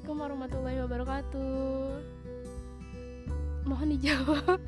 [0.00, 2.00] Assalamualaikum warahmatullahi wabarakatuh.
[3.68, 4.56] Mohon dijawab.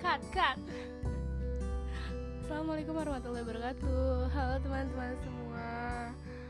[0.00, 0.56] cut, cut.
[2.40, 4.32] Assalamualaikum warahmatullahi wabarakatuh.
[4.32, 5.68] Halo teman-teman semua.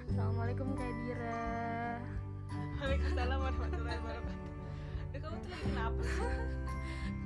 [0.07, 1.99] Assalamualaikum Kak Dira.
[2.79, 4.47] Waalaikumsalam warahmatullahi wabarakatuh.
[5.19, 6.07] Kamu tuh kenapa?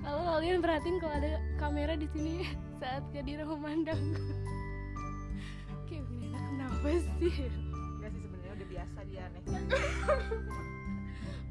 [0.01, 4.48] Kalau kalian perhatiin kalau ada kamera di sini saat Kadira memandangku
[6.79, 7.51] apa sih?
[7.99, 9.43] Enggak sih sebenarnya udah biasa dia nih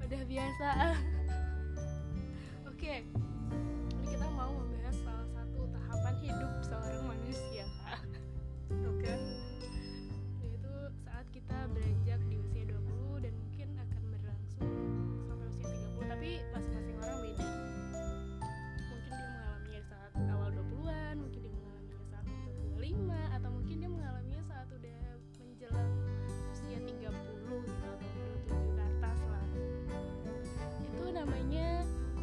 [0.07, 0.69] udah biasa.
[2.63, 2.99] Oke okay.
[4.07, 7.56] kita mau membahas salah satu tahapan hidup seorang manusia.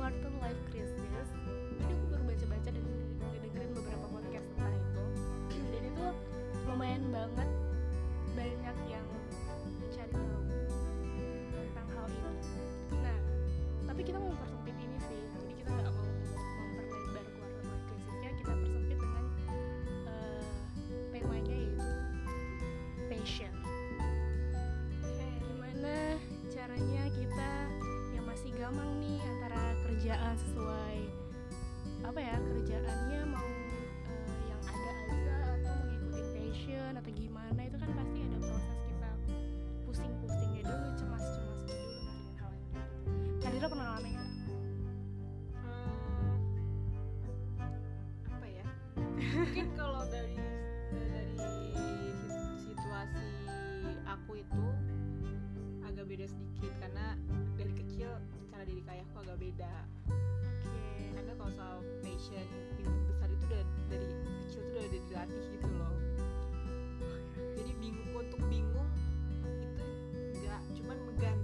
[0.05, 0.74] Spartan Life
[37.15, 39.11] gimana itu kan pasti ada proses kita
[39.87, 43.67] pusing-pusingnya dulu cemas-cemasnya dulu kan yang gitu.
[43.71, 44.29] pernah ngalamin kan?
[48.35, 48.67] apa ya?
[49.15, 50.37] Mungkin kalau dari
[50.91, 51.39] dari
[52.59, 53.31] situasi
[54.11, 54.67] aku itu
[55.87, 57.07] agak beda sedikit karena
[57.55, 58.11] dari kecil
[58.51, 59.75] cara didik aku agak beda.
[61.15, 62.47] Karena kalau soal passion
[62.83, 64.07] mimpi besar itu udah dari
[64.43, 66.04] kecil tuh udah dilatih gitu loh
[68.15, 68.89] untuk bingung.
[69.43, 69.85] Itu
[70.39, 71.39] enggak cuman megan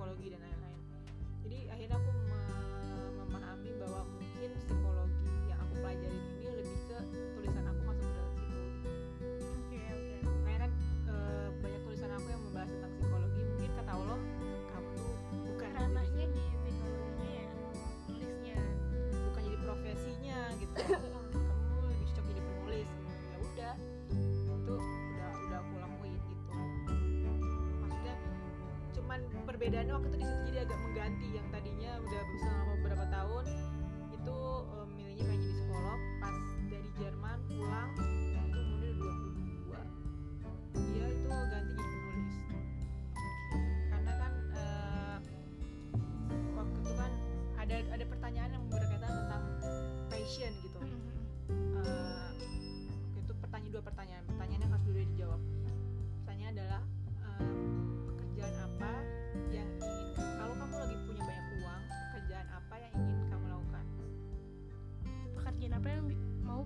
[0.00, 0.80] psikologi dan lain-lain.
[1.44, 2.19] Jadi akhirnya aku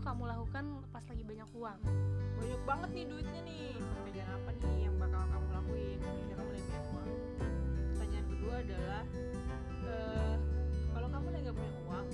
[0.04, 1.80] kamu lakukan pas lagi banyak uang?
[2.36, 3.72] Banyak banget nih duitnya nih.
[3.80, 7.10] Pekerjaan apa nih yang bakal kamu lakuin ketika kamu lagi banyak uang?
[7.88, 9.02] Pertanyaan kedua adalah
[9.88, 10.34] uh,
[10.92, 12.06] kalau kamu lagi gak punya uang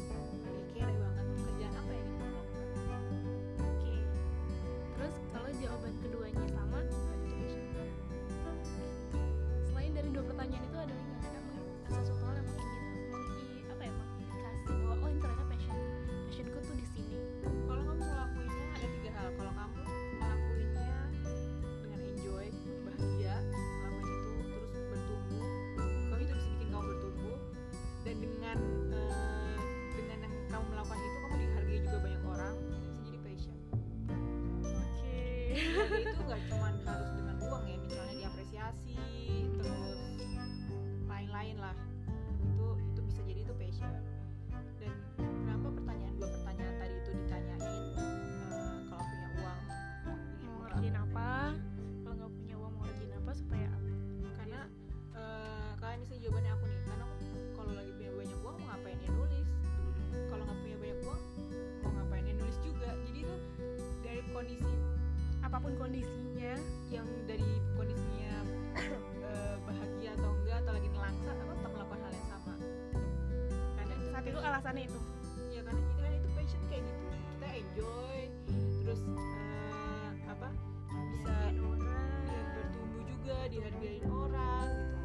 [74.71, 75.01] alasannya itu.
[75.51, 77.03] Ya karena itu kan itu passion kayak gitu.
[77.11, 78.19] Kita enjoy
[78.87, 80.49] terus uh, apa
[81.11, 84.99] bisa ya, bertumbuh juga dihargain orang gitu.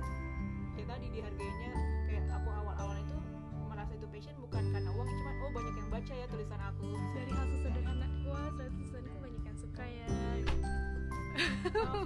[0.78, 1.72] Ya tadi dihargainya
[2.06, 3.18] kayak aku awal-awal itu
[3.66, 6.90] merasa itu passion bukan karena uang cuma oh banyak yang baca ya tulisan aku.
[7.18, 10.10] Dari hasil sederhana wah tulisanku banyak yang suka ya.
[11.76, 12.06] Oh,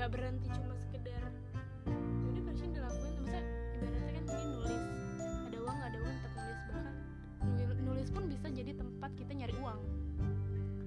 [0.00, 1.28] nggak berhenti cuma sekedar
[1.84, 3.40] ini udah passion dilakuin masa
[3.76, 4.84] ibaratnya kan mungkin nulis
[5.44, 6.94] ada uang nggak ada uang tetap nulis bahkan
[7.84, 9.80] nulis pun bisa jadi tempat kita nyari uang.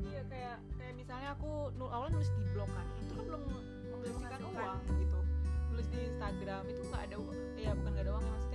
[0.09, 4.39] Iya kayak kayak misalnya aku nul awalnya nulis di blog kan itu kan belum menghasilkan.
[4.49, 5.19] uang gitu.
[5.69, 8.49] Nulis di Instagram itu nggak ada uang, ya bukan nggak ada uang ya masih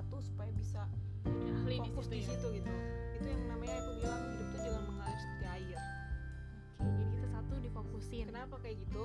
[0.00, 0.88] satu supaya bisa
[1.28, 2.32] iya, Ahli fokus di ya.
[2.32, 2.56] situ, ya?
[2.56, 2.72] gitu.
[3.20, 5.76] Itu yang namanya aku bilang hidup tuh jangan mengalir seperti air.
[6.80, 8.24] Oke jadi kita satu difokusin.
[8.32, 9.04] Kenapa kayak gitu?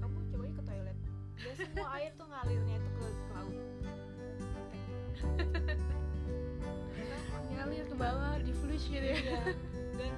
[0.00, 0.96] Kamu coba ke toilet.
[1.44, 3.52] Ya semua air tuh ngalirnya itu ke laut.
[7.52, 9.12] Ngalir ke bawah di flush gitu ya.
[9.12, 9.40] Iya.
[10.00, 10.12] Dan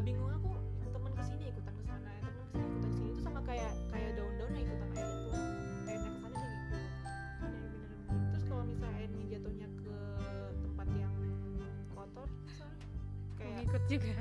[0.00, 0.50] gitu gak bingung aku
[0.96, 3.72] teman ke sini ikutan ke sana teman ke sini ikutan ke sini itu sama kayak
[3.92, 5.30] kayak daun-daun yang ikutan air itu.
[5.84, 6.78] Airnya ke sana dia gitu
[7.44, 8.24] Bener, bener, bener.
[8.32, 9.96] terus kalau misalnya airnya jatuhnya ke
[10.64, 11.14] tempat yang
[11.92, 12.86] kotor misalnya
[13.36, 14.14] kayak ngikut juga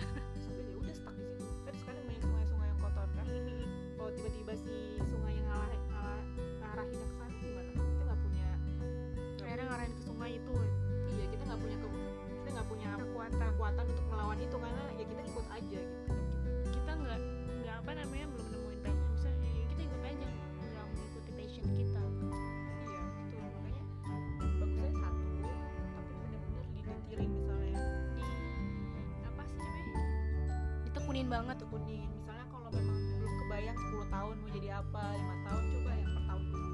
[31.30, 35.64] banget tuh tekunin misalnya kalau memang belum kebayang 10 tahun mau jadi apa lima tahun
[35.70, 36.74] coba yang per tahun dulu.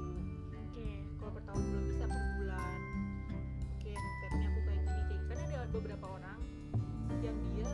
[0.64, 0.88] Oke.
[1.20, 2.78] Kalau per tahun belum bisa per bulan.
[3.76, 6.40] Oke stepnya aku kayak gini kayak karena ada beberapa orang
[7.20, 7.68] yang dia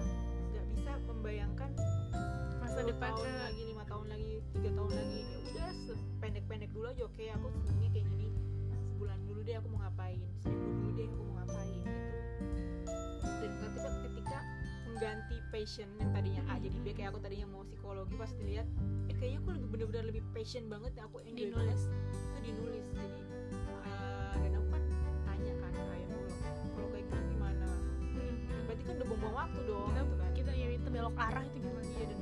[0.51, 1.71] nggak bisa membayangkan
[2.59, 5.21] masa 10 depan tahun eh, lagi lima tahun lagi tiga tahun lagi.
[5.23, 5.71] Ya udah
[6.19, 7.03] pendek-pendek dulu aja.
[7.07, 8.29] Oke aku senengnya kayak gini.
[8.91, 10.19] Sebulan dulu deh aku mau ngapain.
[10.43, 11.91] Seminggu dulu deh aku mau ngapain gitu.
[13.23, 14.39] Dan ketika ketika
[14.93, 16.43] mengganti passion yang tadinya.
[16.53, 18.69] A jadi B kayak aku tadinya mau psikologi pas dilihat
[19.09, 21.81] eh kayaknya aku lebih bener-bener lebih passion banget ya aku enjoy di banget.
[21.81, 23.21] Nulis itu dinulis jadi
[23.89, 24.83] eh, dan aku kan
[25.25, 26.31] tanya kan ke ayah dulu
[26.77, 27.69] kalau kayak gitu gimana?
[28.69, 30.31] Berarti kan udah buang-buang waktu dong kita gitu kan.
[30.37, 31.89] kita ya itu belok arah itu gimana?
[31.89, 32.19] Iya dan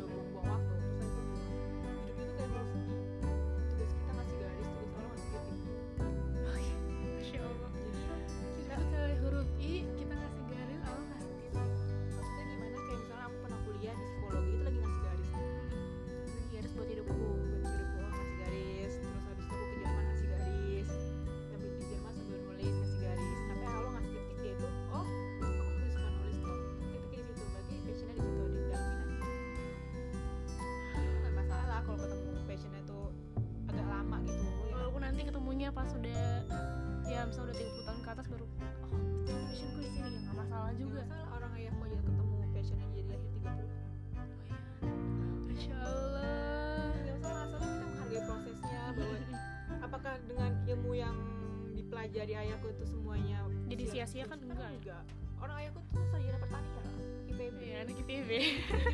[52.40, 54.70] ayahku itu semuanya Jadi sia- sia-sia kan enggak ya?
[54.74, 55.02] enggak.
[55.40, 56.86] Orang ayahku tuh sarjana pertanian
[57.30, 58.20] IPB ya anak dia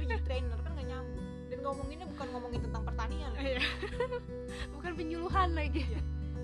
[0.06, 1.26] jadi trainer kan nggak nyambung.
[1.46, 3.30] Dan ngomonginnya bukan ngomongin tentang pertanian.
[3.38, 3.62] Iya.
[4.74, 5.82] bukan penyuluhan lagi.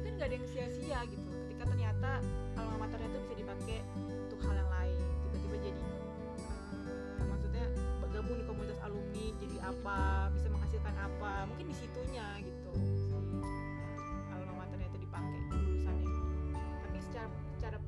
[0.03, 1.27] Kan nggak ada yang sia-sia gitu.
[1.47, 2.11] Ketika ternyata
[2.59, 3.79] alma maternya itu bisa dipakai
[4.27, 4.97] untuk hal yang lain.
[5.31, 5.83] Tiba-tiba jadi
[7.19, 7.65] eh, maksudnya
[8.13, 9.99] gabung di komunitas alumni jadi apa
[10.35, 11.33] bisa menghasilkan apa.
[11.51, 12.52] Mungkin di situnya gitu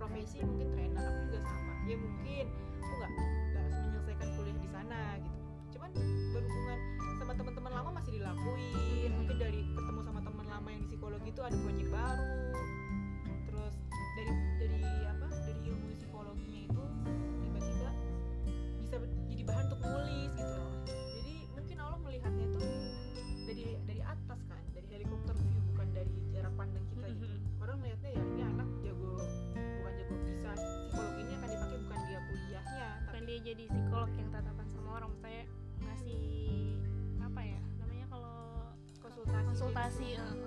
[0.05, 1.73] profesi mungkin trainer aku juga sama.
[1.89, 2.45] Ya mungkin
[2.77, 3.11] aku nggak
[3.57, 5.41] nggak menyelesaikan kuliah di sana gitu.
[5.73, 5.91] Cuman
[6.37, 6.79] berhubungan
[7.17, 9.11] sama teman-teman lama masih dilakuin.
[9.17, 12.25] Mungkin dari ketemu sama teman lama yang di psikologi itu ada proyek baru.
[13.49, 13.75] Terus
[14.13, 16.83] dari dari apa dari ilmu psikologinya itu
[17.41, 17.91] tiba-tiba
[18.85, 18.97] bisa
[19.33, 20.53] jadi bahan untuk nulis gitu.
[20.53, 20.74] loh
[33.55, 35.47] jadi psikolog yang tatapan sama orang saya
[35.87, 36.27] ngasih
[37.23, 38.35] apa ya namanya kalau
[38.99, 40.44] konsultasi konsultasi gitu.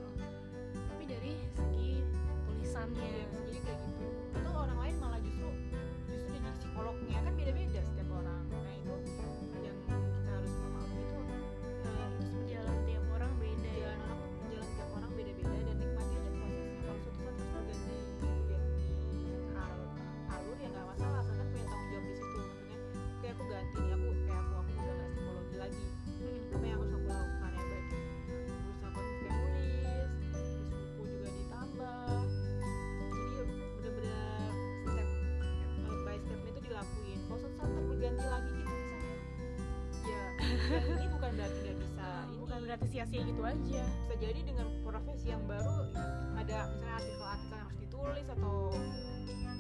[42.77, 43.81] ternyata sia-sia gitu aja.
[44.05, 45.89] Bisa jadi dengan profesi yang baru
[46.37, 48.55] ada misalnya artikel-artikel yang harus ditulis atau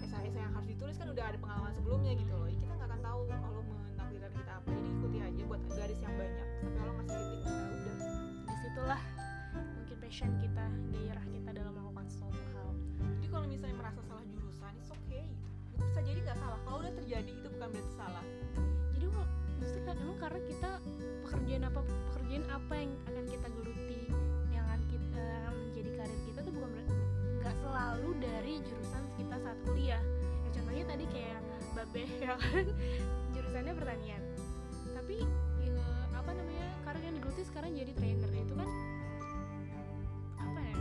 [0.05, 2.45] esai-esai yang harus ditulis kan udah ada pengalaman sebelumnya gitu loh.
[2.45, 4.69] Ya kita nggak akan tahu kalau menakdirkan kita apa.
[4.69, 6.47] Jadi ikuti aja buat garis yang banyak.
[6.61, 7.97] Tapi kalau masih kritik ya udah.
[8.45, 9.01] Di situlah
[9.57, 12.69] mungkin passion kita gairah kita dalam melakukan suatu hal.
[13.17, 15.25] Jadi kalau misalnya merasa salah jurusan it's okay.
[15.73, 16.59] Itu bisa jadi nggak salah.
[16.69, 18.25] Kalau udah terjadi itu bukan berarti salah.
[18.93, 19.05] Jadi
[19.57, 20.69] maksudnya emang karena kita
[21.25, 21.81] pekerjaan apa
[22.27, 24.01] jadi apa yang akan kita geluti
[24.51, 26.71] yang akan kita eh, menjadi karir kita tuh bukan
[27.39, 30.03] nggak selalu dari jurusan kita saat kuliah.
[30.43, 31.39] Ya contohnya tadi kayak
[31.71, 32.67] babe, ya kan?
[33.31, 34.21] Jurusannya pertanian.
[34.91, 35.23] Tapi
[35.63, 38.31] ya, apa namanya karir yang digeluti sekarang jadi trainer.
[38.35, 38.69] Itu kan
[40.43, 40.75] apa ya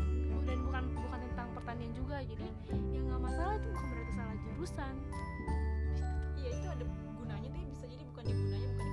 [0.50, 2.16] dan bukan bukan tentang pertanian juga.
[2.26, 2.46] Jadi
[2.90, 4.94] yang nggak masalah itu bukan berarti salah jurusan.
[6.42, 6.84] Iya itu ada
[7.22, 8.85] gunanya tapi bisa jadi bukan di gunanya bukan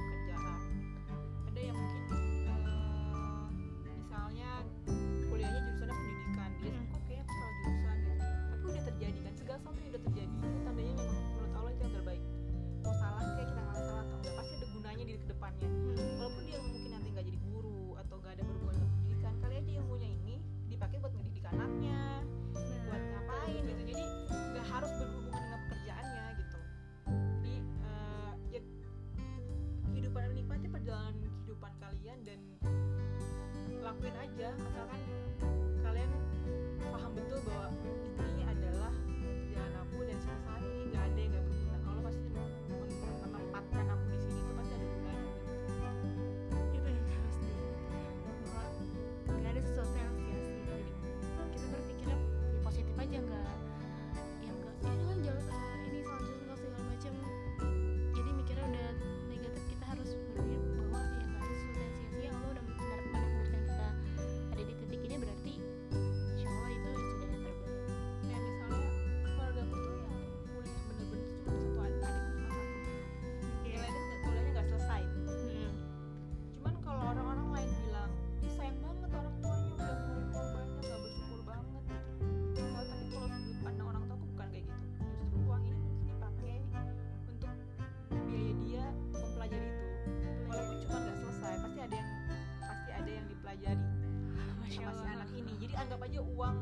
[15.62, 15.93] misalnya
[95.74, 96.56] jadi anggap aja uang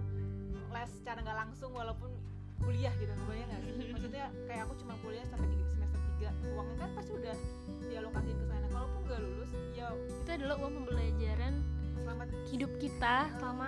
[0.72, 2.16] les secara nggak langsung walaupun
[2.64, 3.92] kuliah gitu kebayang nggak sih?
[3.92, 7.36] Maksudnya kayak aku cuma kuliah sampai di semester tiga uangnya kan pasti udah
[7.92, 8.68] dialokasiin ke sana.
[8.72, 11.54] Kalaupun nggak lulus ya itu adalah uang pembelajaran
[12.00, 12.24] selama
[12.56, 13.68] hidup kita selama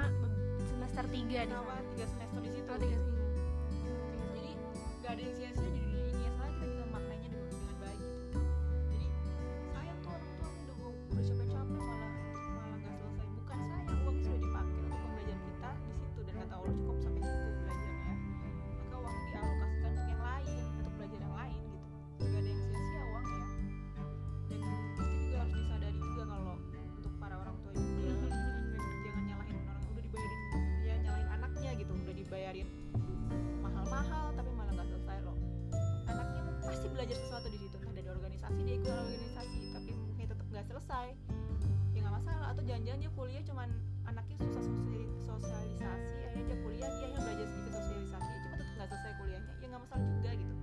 [0.63, 2.69] semester 3 selama tiga semester di situ.
[2.71, 3.03] Oh, semester.
[4.31, 4.51] jadi
[5.03, 5.35] nggak ada yang
[42.93, 43.69] kuliah dia kuliah cuman
[44.05, 44.61] anaknya susah
[45.25, 49.53] sosialisasi akhirnya dia kuliah dia yang belajar sedikit sosialisasi ya cuma tetap nggak selesai kuliahnya
[49.57, 50.53] ya nggak masalah juga gitu.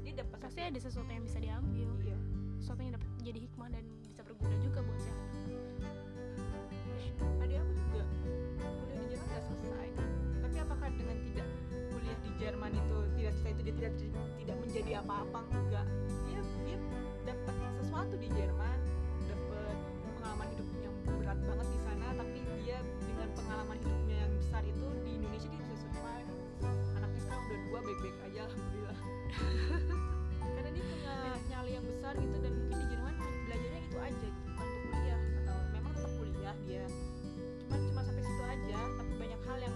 [0.00, 1.88] Dia dapat pasti ada sesuatu yang bisa diambil.
[2.00, 2.18] Iya.
[2.56, 5.96] sesuatu yang dapat jadi hikmah dan bisa berguna juga buat si anak.
[7.44, 8.02] Ada aku juga
[8.64, 9.88] kuliah di Jerman nggak selesai.
[10.40, 11.48] Tapi apakah dengan tidak
[11.92, 13.92] kuliah di Jerman itu tidak selesai itu tidak
[14.40, 15.40] tidak menjadi apa-apa?
[15.52, 15.86] Enggak
[16.32, 16.78] dia dia
[17.28, 18.83] dapat sesuatu di Jerman
[21.34, 25.60] berat banget di sana tapi dia dengan pengalaman hidupnya yang besar itu di Indonesia dia
[25.66, 26.30] bisa survive.
[26.94, 28.98] Anaknya sekarang udah dua baik-baik aja alhamdulillah.
[30.54, 31.14] Karena dia punya
[31.50, 35.58] nyali yang besar gitu dan mungkin di Jerman belajarnya itu aja gitu untuk kuliah atau
[35.74, 36.86] memang tetap kuliah dia.
[37.66, 39.74] Cuman cuma sampai situ aja tapi banyak hal yang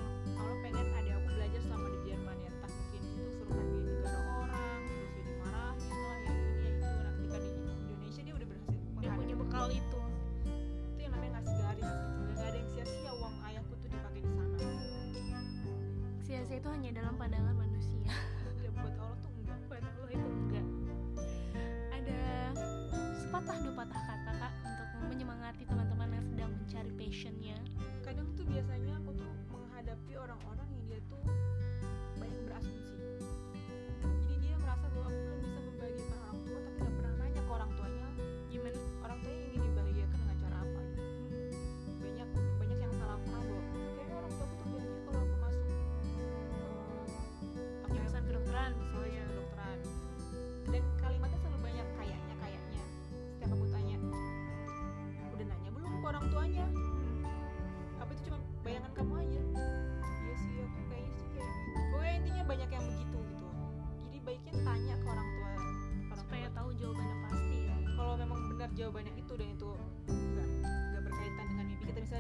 [16.79, 17.59] hanya dalam pandangan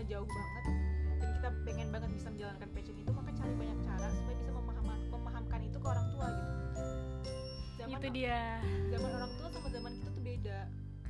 [0.08, 0.64] jauh banget
[1.20, 4.86] dan kita pengen banget bisa menjalankan passion itu maka cari banyak cara supaya bisa memaham
[5.12, 6.54] memahamkan itu ke orang tua gitu.
[7.76, 8.40] Zaman itu dia.
[8.88, 10.58] zaman orang tua sama zaman kita tuh beda.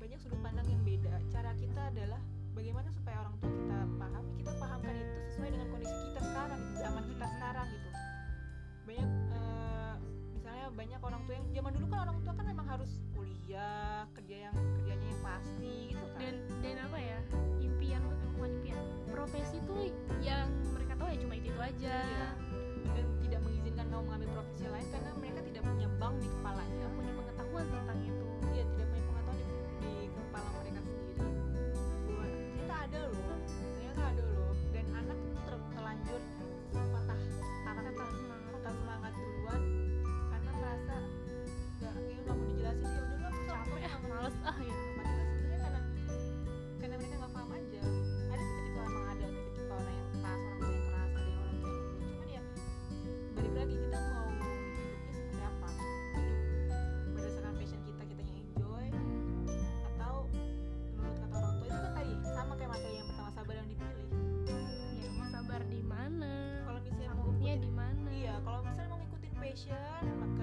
[0.03, 1.15] Banyak sudut pandang yang beda.
[1.31, 2.21] Cara kita adalah
[2.59, 6.77] bagaimana supaya orang tua kita paham kita pahamkan itu sesuai dengan kondisi kita sekarang gitu,
[6.83, 7.91] zaman kita sekarang gitu.
[8.83, 9.95] Banyak uh,
[10.35, 14.37] misalnya banyak orang tua yang zaman dulu kan orang tua kan memang harus kuliah kerja
[14.51, 16.19] yang kerjanya yang pasti gitu kan.
[16.19, 16.35] Dan
[16.67, 17.19] dan apa ya?
[19.19, 19.91] profesi tuh
[20.23, 21.99] yang mereka tahu ya cuma itu itu aja.
[22.07, 22.31] Iya.
[22.89, 26.87] dan tidak mengizinkan kamu mengambil profesi lain karena mereka tidak punya bank di kepalanya.
[26.95, 28.27] Punya pengetahuan tentang itu.
[28.55, 29.37] Dia tidak punya pengetahuan
[29.83, 31.15] di, kepala mereka sendiri.
[32.07, 33.39] Buat ternyata ada loh.
[33.75, 34.53] Ternyata ada loh.
[34.71, 35.19] Dan anak
[35.75, 36.21] terlanjur
[69.67, 70.38] Sure.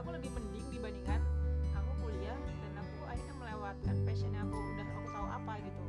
[0.00, 1.20] aku lebih mending dibandingkan
[1.76, 5.82] aku kuliah dan aku akhirnya melewatkan passion yang aku udah aku tahu apa gitu.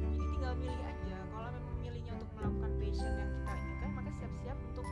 [0.00, 1.16] Jadi tinggal milih aja.
[1.28, 4.86] Kalau memang milihnya untuk melakukan passion yang kita inginkan maka siap-siap untuk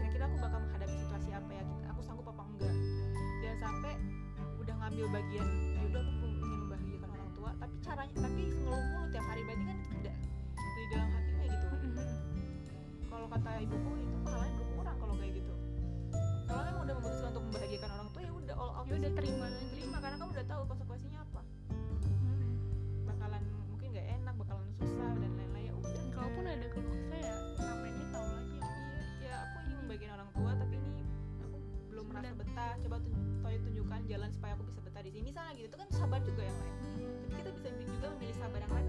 [0.00, 1.64] kira-kira aku bakal menghadapi situasi apa ya.
[1.92, 2.74] Aku sanggup apa enggak.
[3.44, 3.94] Jangan sampai
[4.64, 9.24] udah ngambil bagian yaudah aku ingin membahagiakan orang tua tapi caranya tapi ngeluh mulu tiap
[9.28, 9.40] hari.
[9.44, 10.14] Berarti kan tidak
[10.56, 11.66] di dalam hatinya gitu.
[11.68, 12.08] Mm-hmm.
[13.12, 14.57] Kalau kata ibuku itu pahalanya
[18.68, 21.40] kalau aku udah terima terima karena kamu udah tahu konsekuensinya apa.
[21.72, 22.52] Hmm.
[23.08, 26.00] bakalan mungkin nggak enak bakalan susah dan lain-lain ya udah.
[26.12, 28.58] Kalaupun ada keluh kesah ya namanya tahu lagi?
[28.60, 28.68] Ya
[29.24, 31.02] ya aku ingin bagian orang tua tapi ini
[31.40, 31.56] aku
[31.88, 32.20] belum Sudah.
[32.20, 32.72] merasa betah.
[32.84, 33.24] Coba tunjuk,
[33.64, 35.24] tunjukkan jalan supaya aku bisa betah di sini.
[35.32, 36.76] Misalnya gitu itu kan sabar juga yang lain.
[37.32, 38.88] Tapi kita bisa juga memilih sabar yang lain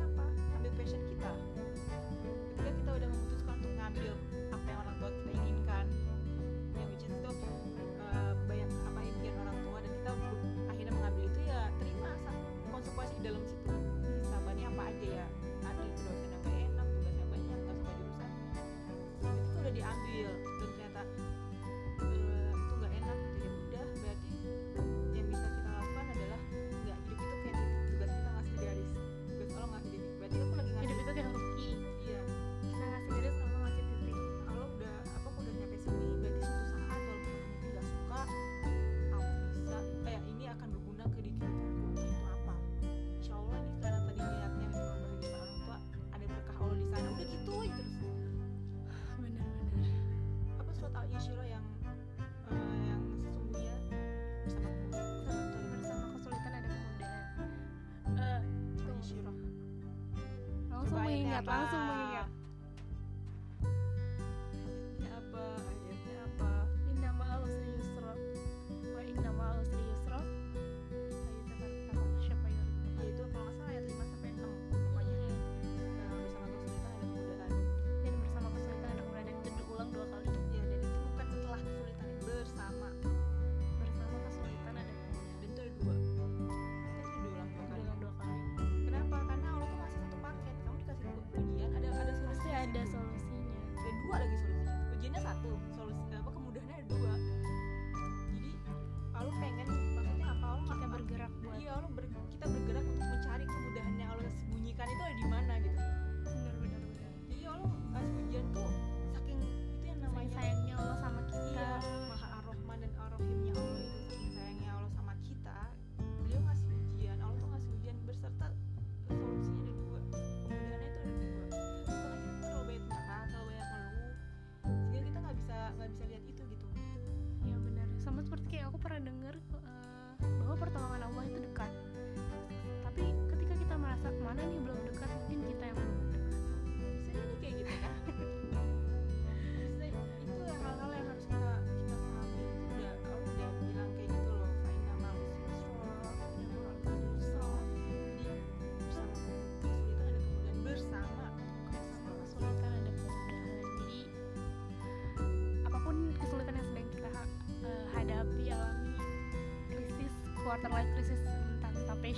[61.42, 61.89] 帮助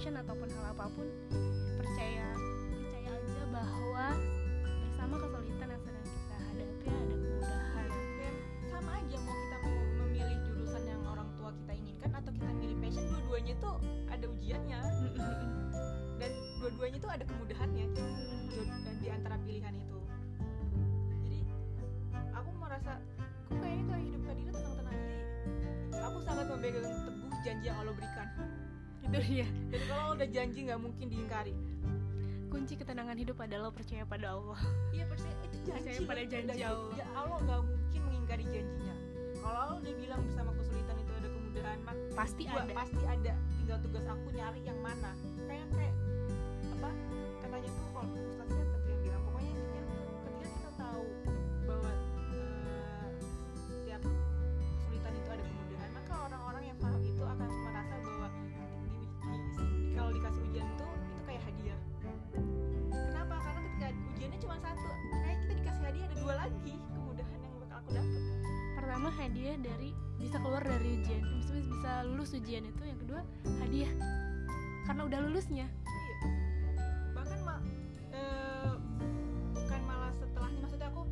[0.01, 1.05] passion ataupun hal apa pun
[1.77, 2.33] percaya
[2.73, 4.07] percaya aja bahwa
[4.81, 7.89] bersama kesulitan yang sedang kita hadapi ada kemudahan.
[8.17, 8.33] Dan
[8.65, 12.77] sama aja mau kita mau memilih jurusan yang orang tua kita inginkan atau kita milih
[12.81, 13.77] passion dua-duanya tuh
[14.09, 14.79] ada ujiannya.
[16.17, 18.69] Dan dua-duanya tuh ada kemudahannya dua-
[19.05, 19.99] di antara pilihan itu.
[21.29, 21.39] Jadi
[22.33, 22.97] aku merasa
[23.53, 25.17] kok kayaknya kalau hidup Kadira tenang-tenang aja
[26.09, 28.27] aku sangat memegang teguh janji yang Allah berikan
[29.12, 31.56] itu dia dan kalau udah janji nggak mungkin diingkari.
[32.52, 34.60] Kunci ketenangan hidup adalah percaya pada Allah.
[34.91, 36.95] Iya percaya itu janji Percaya pada janji Allah.
[37.00, 38.95] ya Allah nggak mungkin mengingkari janjinya.
[39.39, 42.74] Kalau Allah udah bilang bersama kesulitan itu ada kemudahan mak pasti gua ada.
[42.76, 43.34] pasti ada.
[43.60, 45.12] Tinggal tugas aku nyari yang mana.
[45.47, 45.90] Kayak kayak
[69.12, 69.91] pertama hadiah dari
[70.24, 73.21] bisa keluar dari ujian maksudnya bisa lulus ujian itu yang kedua
[73.60, 73.91] hadiah
[74.88, 76.15] karena udah lulusnya Iya.
[77.12, 77.56] Bahkan ma
[78.15, 78.71] eh,
[79.52, 81.04] bukan malah setelahnya maksudnya aku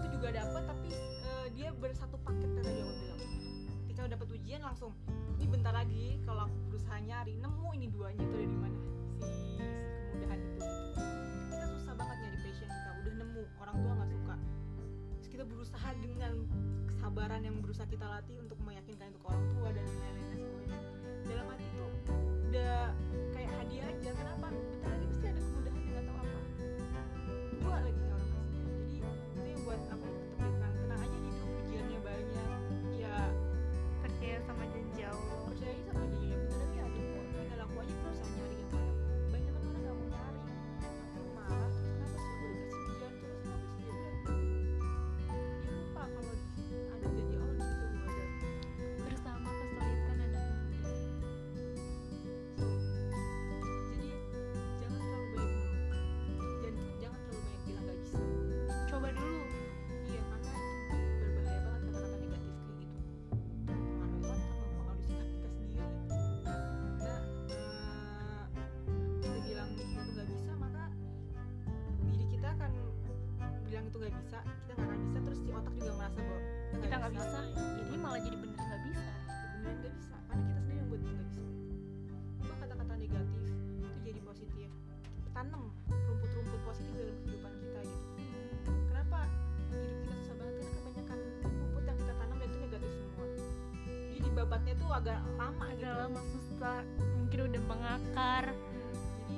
[0.00, 3.20] itu juga dapat tapi eh, dia bersatu paket tadi aku bilang.
[3.84, 4.92] Ketika udah dapat ujian langsung
[5.36, 8.78] ini bentar lagi kalau aku berusaha nyari nemu ini duanya itu ada di mana
[9.20, 9.60] si
[10.08, 10.56] kemudahan itu.
[10.56, 10.64] gitu.
[11.52, 14.36] Kita susah banget nyari passion kita udah nemu orang tua nggak suka.
[15.40, 16.44] Kita berusaha dengan
[16.84, 20.78] kesabaran yang berusaha kita latih untuk meyakinkan itu ke orang tua dan lain-lain semuanya.
[21.24, 21.92] Dalam hati tuh
[22.52, 22.76] udah
[23.32, 25.08] kayak hadiah aja kenapa bentar lagi
[94.90, 95.86] agak lama gitu.
[95.86, 96.80] agak lama susah.
[97.22, 98.44] Mungkin udah mengakar.
[99.22, 99.36] Jadi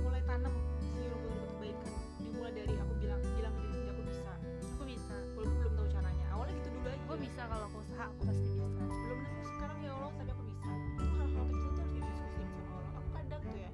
[0.00, 1.92] mulai tanam si rumput-rumput kebaikan.
[2.20, 4.32] Dimulai dari aku bilang bilang ke diri aku bisa.
[4.74, 5.16] Aku bisa.
[5.36, 6.26] Walaupun belum tahu caranya.
[6.32, 7.02] Awalnya gitu dulu aja.
[7.04, 8.64] Gue bisa kalau aku usaha aku pasti bisa.
[8.64, 10.68] Belum nemu sekarang ya Allah tapi aku bisa.
[10.72, 12.92] Itu hal-hal kecil tuh harus didiskusiin sama Allah.
[12.96, 13.70] Aku kadang tuh ya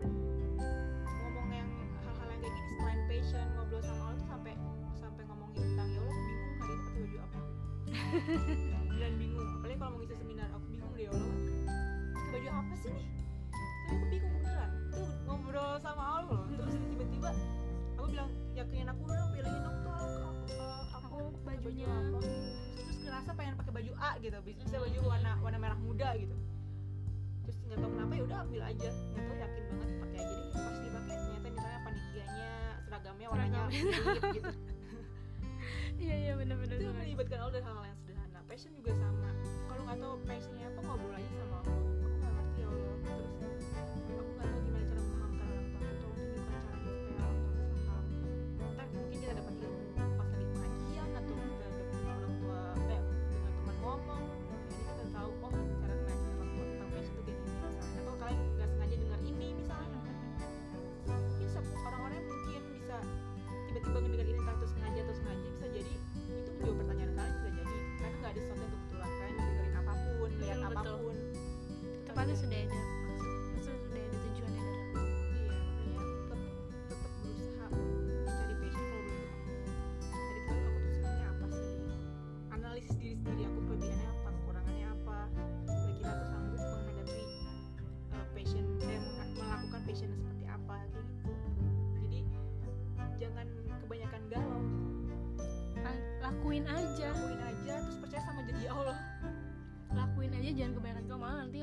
[1.20, 1.68] ngomong yang
[2.04, 4.52] hal-hal yang kayak gini selain passion ngobrol sama Allah tuh sampai
[4.98, 7.40] sampai ngomongin tentang ya Allah aku bingung hari ini pakai baju apa?
[9.00, 9.48] Dan bingung.
[9.60, 10.48] Apalagi kalau mau ngisi seminar
[11.00, 11.12] deh ya
[12.12, 13.06] pakai baju apa sih nih?
[13.88, 14.70] Tapi aku bingung beneran.
[14.92, 16.44] Tuh ngobrol sama Allah loh.
[16.52, 17.30] Terus tiba-tiba
[17.96, 20.12] aku bilang yakinin aku dong pilihin dong tuh aku,
[20.92, 21.88] aku, bajunya.
[21.88, 22.18] apa.
[22.20, 26.36] terus ngerasa pengen pakai baju A gitu bisa baju warna warna merah muda gitu.
[27.48, 28.90] Terus nggak tahu kenapa ya udah ambil aja.
[28.92, 30.48] Nggak tahu yakin banget pakai aja deh.
[30.52, 32.50] Pas dipakai ternyata misalnya panitianya
[32.84, 34.52] seragamnya warnanya kulit gitu.
[36.00, 38.40] Iya iya bener-bener itu melibatkan Allah dari hal-hal yang sederhana.
[38.48, 39.30] Passion juga sama
[39.90, 41.58] nggak tahu passionnya apa ngobrol aja sama
[72.20, 72.99] pasti sudah ada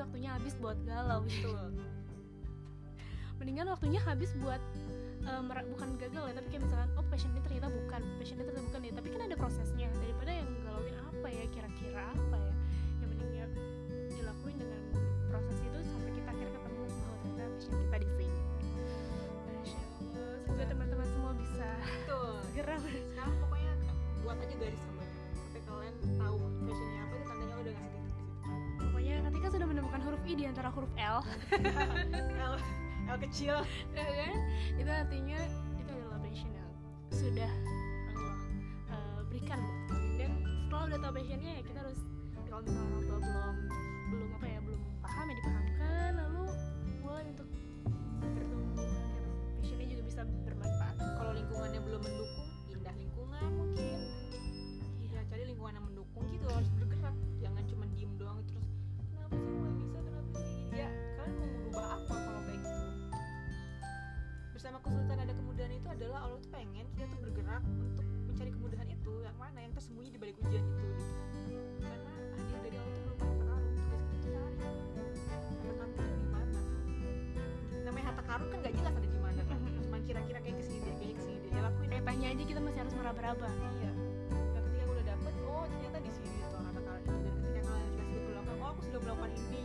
[0.03, 1.71] waktunya habis buat galau betul
[3.37, 4.61] mendingan waktunya habis buat
[5.27, 8.65] mer- bukan gagal ya tapi kayak misalkan oh passion ini ternyata bukan passion ini ternyata
[8.71, 9.87] bukan ya tapi kan ada prosesnya.
[9.99, 12.53] Daripada yang galauin apa ya kira-kira apa ya
[13.03, 13.47] yang mending ya
[14.15, 14.81] dilakuin dengan
[30.37, 31.25] di antara huruf L.
[32.53, 32.55] L
[33.09, 33.57] L kecil.
[33.97, 34.37] Ya kan?
[34.77, 35.39] Itu artinya
[35.81, 36.69] itu adalah passion yang
[37.09, 37.51] sudah
[38.13, 38.37] Allah
[38.93, 39.59] eh, berikan.
[40.21, 41.99] Dan setelah udah tahu passionnya ya kita harus
[42.47, 43.55] kalau misalnya orang tua belum
[44.07, 46.45] belum apa ya belum paham ya dipahamkan lalu
[47.01, 47.47] mulai untuk
[48.21, 48.89] bertumbuh.
[49.57, 50.95] Passionnya juga bisa bermanfaat.
[51.01, 53.96] Kalau lingkungannya belum mendukung pindah lingkungan mungkin
[65.97, 69.13] adalah Allah tuh pengen kita tuh bergerak untuk mencari kemudahan itu.
[69.25, 69.57] Yang mana?
[69.65, 71.01] Yang tersembunyi di balik ujian itu gitu.
[71.81, 76.17] karena hadiah dari Allah tuh belum harta karun tugas kita tuh cari harta karun itu
[76.21, 76.59] di mana?
[77.81, 79.57] Namanya harta karun kan gak jelas ada di mana kan?
[79.89, 82.43] Cuma kira-kira kayak ke sini deh kayaknya ke sini deh ya lakuin kayak tanya aja
[82.45, 83.49] kita masih harus meraba-raba.
[83.49, 83.91] Iya.
[84.53, 87.15] Dan ketika aku udah dapet oh ternyata di sini tuh harta karun itu.
[87.25, 89.61] Dan ketika kalian dikasih peluang oh aku sudah melakukan ini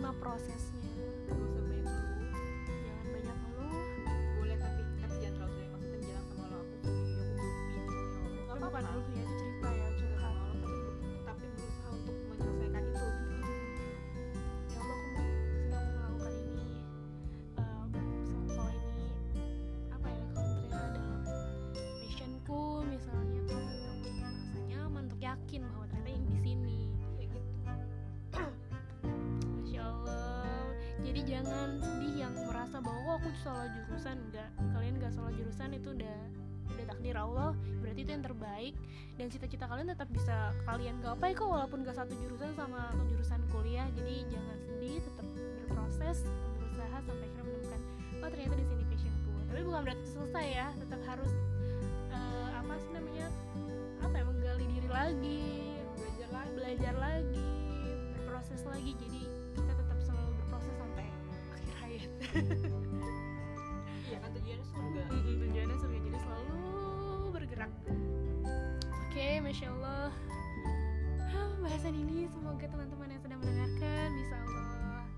[0.00, 0.88] terima prosesnya.
[1.28, 2.32] Gak usah banyak dulu
[2.88, 3.84] jangan banyak ngeluh.
[4.40, 5.70] Boleh tapi tapi jangan terlalu sering.
[5.76, 8.78] Maksudnya bilang sama lo aku tuh aku belum ini ya nggak apa-apa.
[8.80, 9.24] Ngeluh ya
[31.50, 34.16] jangan sedih yang merasa bahwa oh, aku salah jurusan?
[34.30, 36.18] Enggak kalian nggak salah jurusan itu udah
[36.70, 37.50] udah takdir Allah.
[37.82, 38.74] Berarti itu yang terbaik.
[39.18, 43.84] Dan cita-cita kalian tetap bisa kalian gapai kok walaupun gak satu jurusan sama jurusan kuliah.
[43.92, 45.26] Jadi jangan sedih tetap
[45.68, 46.24] berproses
[46.56, 47.80] berusaha sampai akhirnya menemukan
[48.20, 51.30] oh ternyata di sini passionku tapi bukan berarti selesai ya tetap harus
[52.12, 53.26] eh, apa sih namanya
[54.00, 55.44] apa ya menggali diri lagi
[55.96, 57.48] belajar lagi belajar lagi
[58.16, 58.92] berproses lagi.
[58.96, 59.29] Jadi
[64.06, 65.02] iya kan tujuannya surga.
[65.10, 66.58] Tujuannya surga jadi selalu
[67.34, 67.72] bergerak.
[69.10, 70.10] Oke masya Allah.
[71.30, 74.66] Hah, pembahasan ini semoga teman-teman yang sedang mendengarkan bisa Allah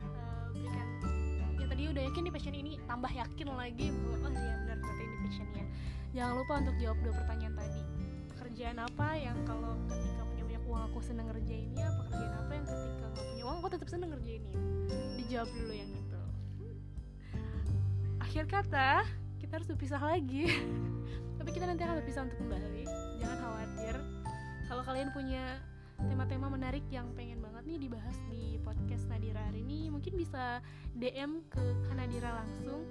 [0.00, 0.88] eh, berikan.
[1.60, 5.02] Ya tadi udah yakin di passion ini tambah yakin lagi bahwa oh iya benar ternyata
[5.04, 5.64] ini passionnya
[6.12, 7.82] jangan lupa untuk jawab dua pertanyaan tadi.
[8.36, 11.86] Pekerjaan apa yang kalau ketika punya banyak uang aku seneng ngerjainnya?
[12.04, 14.56] Pekerjaan apa yang ketika nggak punya uang aku tetap seneng ngerjainnya?
[15.16, 16.01] Dijawab dulu yang itu
[18.32, 19.04] akhir kata
[19.44, 20.48] kita harus berpisah lagi.
[21.36, 22.88] Tapi kita nanti akan berpisah untuk kembali.
[23.20, 24.00] Jangan khawatir.
[24.72, 25.60] Kalau kalian punya
[26.00, 30.64] tema-tema menarik yang pengen banget nih dibahas di podcast Nadira hari ini mungkin bisa
[30.96, 31.60] DM ke
[31.92, 32.88] Nadira langsung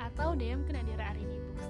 [0.00, 1.68] atau DM ke Nadira Arini Books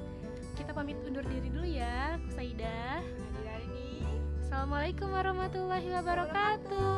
[0.55, 3.03] kita pamit undur diri dulu ya aku Saida.
[3.03, 4.07] Nah di hari ini
[4.47, 6.95] Assalamualaikum warahmatullahi wabarakatuh.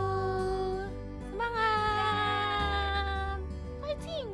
[1.32, 3.40] Semangat!
[3.80, 4.28] Fighting